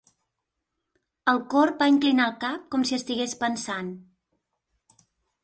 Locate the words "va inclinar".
1.83-2.25